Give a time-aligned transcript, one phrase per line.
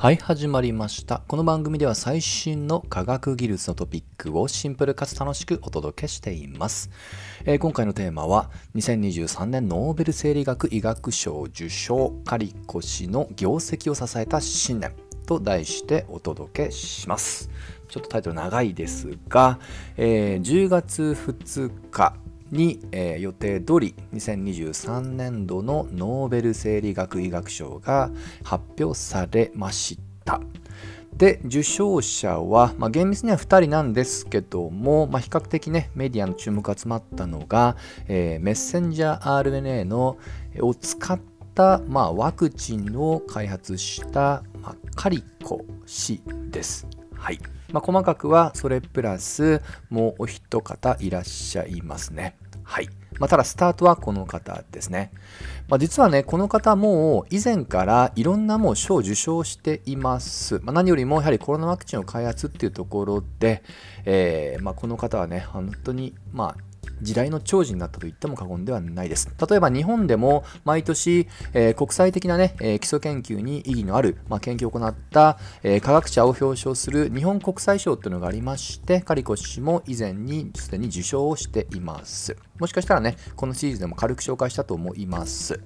[0.00, 1.20] はい、始まりました。
[1.28, 6.88] この番組では最新の科学技術のトピックをシンプルかつ楽しくお届けしています。
[7.44, 14.94] えー今回のテーマは2023年ノーベル生理学医学賞受賞カリコ氏の業績を支えた信念
[15.26, 17.50] と題してお届けします。
[17.88, 19.58] ちょっとタイトル長いですが、
[19.98, 22.14] えー10月2日
[22.50, 28.10] に、えー予定通り2023年度のノーベル生理学医学賞が
[28.42, 30.40] 発表されました。
[31.16, 37.76] で受賞者は、まあ、厳密には2人なんですけども、まあ、比較的ねメディアの注目が集まったのが、
[38.08, 40.16] えーメッセンジャー RNA の
[40.60, 41.20] を使っ
[41.54, 46.86] た、まあ、ワクチンを開発した、まあ、カリコ氏です。
[47.14, 47.38] はい
[47.72, 49.60] まあ、細かくはそれプラス
[49.90, 52.36] もうお一方いらっしゃいますね。
[52.70, 52.88] はい
[53.18, 55.10] まあ、ただスタートはこの方ですね。
[55.68, 63.64] まあ、実はねこの方も以前からいろんなもう賞を受賞しています、まあ、何よりもやはりコロナワクチンを開発っていうところで、
[64.04, 66.56] えーま、この方はね本当にまあ
[67.02, 69.28] 時代の寵児になったと言っても過言ではないです。
[69.48, 82.36] 例えば日本でも毎年、えー国際的な、ねえー基礎研究に意義のある、まあ、研究を行った、えー科学者を表彰する日本国際賞というのがありましてカリコ氏も以前にすでに受賞をしています。
[82.60, 85.60] もしかしたらねこのシリーズでも軽く紹介したと思います。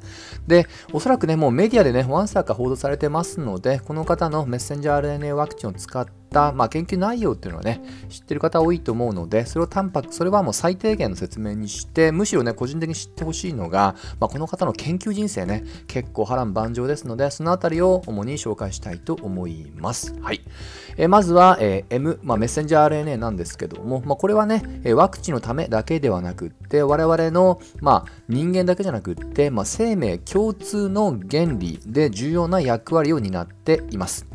[0.47, 20.15] でおそらくねもうメディアでねワンサーか報道されてますのでこの方のメッセンジャー RNA ワクチンを使った、まあ、研究内容っていうのはね知ってる方多いと思うのでそれを淡白それはもう最低限の説明にしてむしろね個人的に知ってほしいのが、まあ、この方の研究人生ね結構波乱万丈ですのでそのあたりを主に紹介したいと思います。
[20.20, 20.41] はい
[20.97, 34.26] えまずは、えー M、まあ、メッセンジャー RNA なんですけども、まあ、これはねワクチンのためだけではなくって我々の、まあ、人間だけじゃなくって、まあ、生命共通の原理で重要な役割を担っています。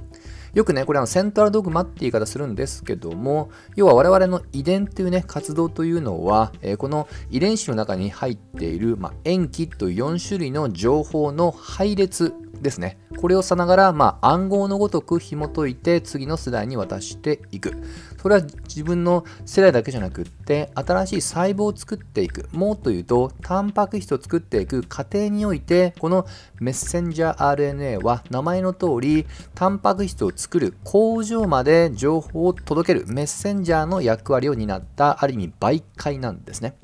[0.53, 12.97] よくね、これあのセントラルドグマって言い方するんですけども、要は我々の遺伝っていうね、活動というのは、えーこの遺伝子の中に入っている、まあ、塩基という4種類の情報の配列ですね。
[13.17, 17.73] これをさながら、まあ、暗号のごとく紐解いて次の世代に渡していく。
[18.21, 22.47] それは自分の世代だけじゃなくって、新しい細胞を作っていく。
[22.51, 26.25] もっと言うと、タンパク質を作っていく過程において、この
[26.59, 29.25] メッセンジャー RNA は名前の通り、
[29.55, 36.75] タンパク質を作る工場まで情報を届けるメッセンジャーの役割を担った、ある意味媒介なんですね。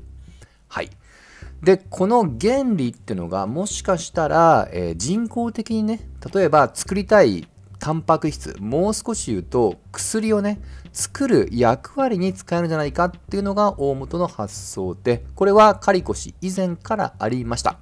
[0.68, 0.90] はい。
[1.62, 10.60] でこの原理っていうのがもしかしたら、えー人工的にね例えば作りたいタンパク質もう少し言うと薬をね
[10.92, 17.78] 作る役割に使えるんじゃないかっていうのが大元の発想でこれはカリコ氏以前からありました。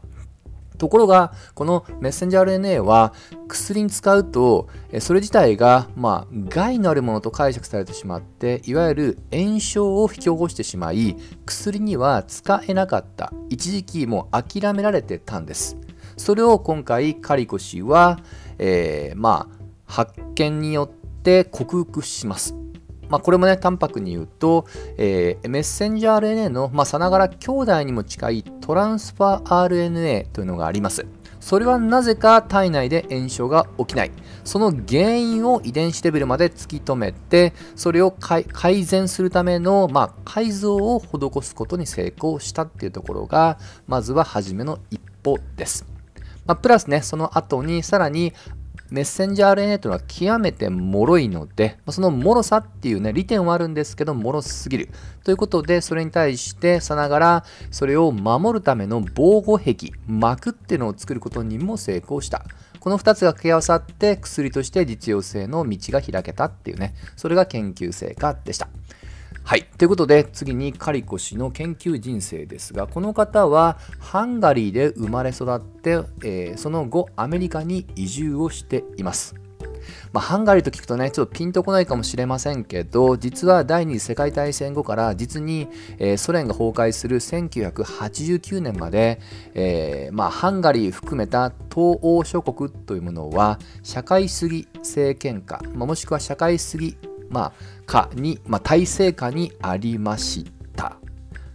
[0.79, 3.13] ところが、このメッセンジャー RNA は
[3.49, 4.69] 薬に使うと、
[5.01, 13.33] それ自体が、まあ、害のあるものと解釈されてしまって、いわゆる炎症を引き起こしてしまい、薬には使えなかった。
[13.51, 15.77] 一時期もう諦められてたんです。
[16.17, 18.19] それを今回、カリコ氏は、
[18.59, 22.64] えーまあ、発見によって克服します。
[23.09, 24.67] まあ、これもね、淡白に言うと、
[24.97, 31.07] えーメッセンジャー RNA の、まあ、さながら兄弟にも近いトランスファー RNA というのがあります。
[31.45, 34.11] それはなぜか体内で炎症が起きない。
[34.45, 38.47] その原因を遺伝子レベルまで突き止めて、それを改
[38.85, 45.85] 善するための、まあ、改造を施すことに成功したっていうところが、まずは初めの一歩です。
[46.47, 48.33] まあ、プラスね、その後にさらに
[48.95, 54.89] メッセンジャー RNA というのは極めて脆いので、その脆さっていうね、利点はあるんですけど、脆すぎる。
[55.25, 62.45] ということで、それに対してさながら、それを守るための防護壁、膜っていうのを作ることにも成功した。
[62.79, 68.69] この2つが掛け合わさって薬として実用性の道が開けたっていうね、それが研究成果でした。
[69.47, 69.65] はい。
[69.77, 75.91] ということで、次にカリコ氏の研究人生ですが、この方はハンガリーで生まれ育って、
[76.25, 79.35] えーその後アメリカに移住をしています。
[80.15, 85.69] まあ、ハンガリーと聞くとね、ちょっとピンとこないかもしれませんけど、実は第二次世界大戦後から実に、
[85.99, 89.21] えーソ連が崩壊する1989年まで、
[89.53, 96.97] えーまあ、ハンガリー含めた東欧諸国というものは社会主義政権下、まあ、もしくは社会主義、
[97.35, 97.53] まあ、
[97.85, 100.47] 下に、まあ、体制下にありまし
[100.77, 100.97] た。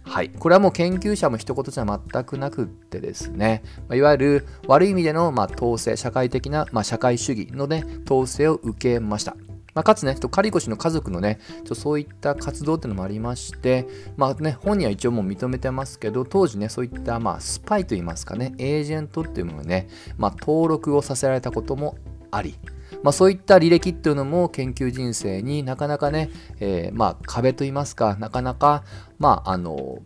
[0.02, 9.36] はい、これはもう研究者も一言じゃ全くなくってですね、まいわゆる悪い意味でのま統制、社会的なま社会主義の、ね、統制を受けました。
[9.72, 13.86] まあ、かつね、カリコ氏の家族のね、ちょそういった活動っていうのもありまして、
[14.16, 19.88] まあね、本人は一応もう認めてますけど、当時ね、そういったまあスパイといいますかね、エージェントっていうものをね、
[20.18, 21.96] まあ、登録をさせられたことも
[22.32, 22.56] あり、
[23.02, 26.30] まあ、そういった履歴っていうのも研究人生になかなかね、
[26.60, 28.84] えー、まあ壁といいますかなかなか
[29.18, 29.98] まああの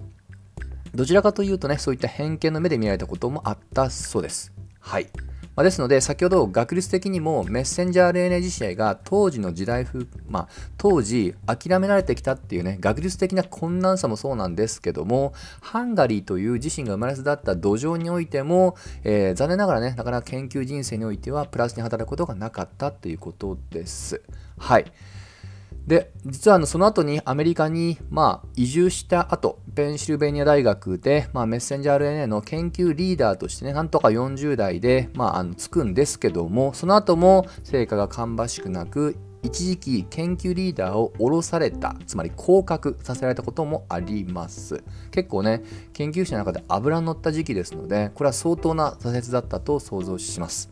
[0.94, 4.52] どちらかというとねそういった偏見の目で見られたこともあったそうです。
[4.78, 5.08] はい。
[5.56, 24.22] まあ、ですので、先ほど学術的にもメッセンジャー RNA 自体が当時の時代風、まあ、当時諦められてきたっていうね、学術的な困難さもそうなんですけども、ハンガリーという自身が生まれ育った土壌においても、えー、残念ながらね、なかなか研究人生においてはプラスに働くことがなかったということです。
[24.58, 24.92] はい。
[25.86, 44.82] で実はあのその後にアメリカにまあ移住した後ペンシルベニア大学で、まあ、メッセンジャー RNA の研究リーダーとしてねなんとか40代で、まあ、あのつくんですけどもその後も成果が芳しくなく一時期研究リーダーを降ろされたつまり降格させられたこともあります。
[45.10, 50.70] 結構ね研究者の中で油乗った時期ですのでこれは相当な挫折だったと想像します。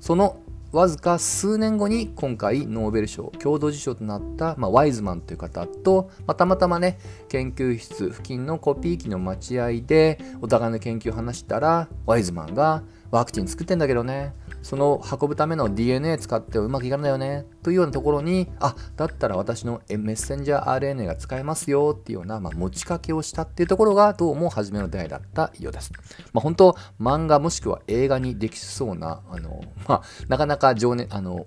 [0.00, 0.38] その
[0.72, 25.92] わずか数年後に今回ノーベル賞共同受賞となった、まあ、ワイズマンという方と、まあ、たまたまね研究室付近のコピー機の待合でお互いの研究を話したらワイズマンがワクチン作ってんだけどねその運ぶための DNA 使ってうまくいかないよねというようなところにあだったら私のメッセンジャー RNA が使えますよっていうような、まあ、持ちかけをしたっていうところがどうも初めの出会いだったようです。
[26.32, 31.46] まあ、本当漫画もしくは映画にできそうなあの、まあ、なかなか情熱あの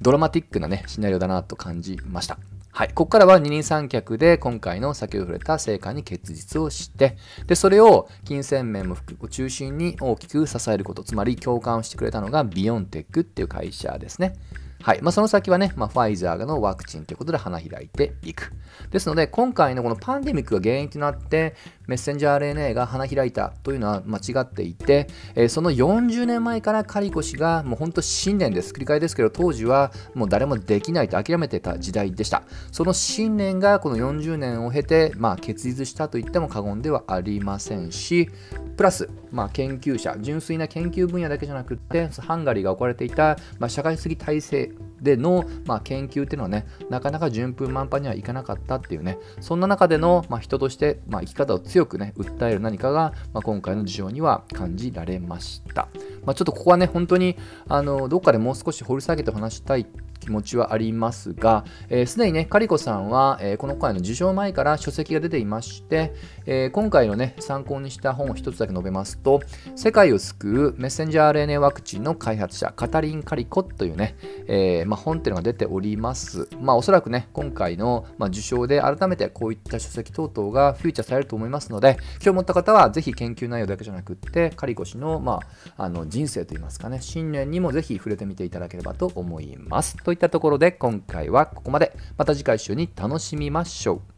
[0.00, 2.38] ドラマティックなねシナリオだなと感じました。
[2.76, 2.88] はい。
[2.88, 7.16] ここからは二人三脚で今回の先ほど触れた成果に結実をして、
[7.46, 14.34] で、それを金銭面もを中心に大きく支えること、つまり共感をしてくれたのがビヨンテックっていう会社ですね。
[14.82, 15.02] はい。
[15.02, 18.52] まあ、その先はね、まあ、ファイザーのワクチンということで花開いていく。
[18.90, 21.54] ですので、今回のこのパンデミックが原因となって、
[21.86, 28.72] メッセンジャー RNA が花開いたというのは間違っていて、え、その40年前からカリコ氏がもう本当信念です。
[28.72, 32.42] 繰り返ですけど、当時はもう誰もできないと諦めてた時代でした。
[32.72, 38.30] その信念がこの40年を経て、まあ、結実したと言っても過言ではありませんし、
[38.76, 44.72] プラス、まあ、研究者、純粋な研究分野だけじゃなくて、ハンガリーが置かれていた、まあ、社会主義体制
[45.04, 55.88] での、まあ、研究っていうのはね、なかなか順風満帆にはいかなかったっていうね、そんな中での、まあ、人として、まあ、生き方を強くね、訴える何かが、まあ、今回の事情には感じられました。
[56.24, 57.36] まあ、ちょっとここはね、本当に、
[57.68, 59.86] あの、どっかでもう少し掘り下げて話したい
[60.24, 66.12] 気持ちはありますが、す、えー、で、にね、カリコさんは、えー、この回の受賞前から書籍が出ていまして、
[66.46, 69.40] えー、今回のね、参考にした本を一つだけ述べますと、
[69.76, 74.16] 世界を救うメッセンジャー RNA ワクチンの開発者、カタリン・カリコというね、
[74.46, 76.48] えまあ、本っていうのが出ております。
[76.60, 85.40] まあ、おそらくね、今回の、まあ、受賞で改めてこういった書籍等々がフューチャーされると思いますので、今日持った方はぜひ研究内容だけじゃなくって、カリコ氏の,、ま
[85.76, 89.96] あ、あの人生といいますかね、信念にもぜひ触れてみていただければと思います。
[90.14, 91.92] といったところで今回はここまで。
[92.16, 94.13] また次回週に楽しみましょう。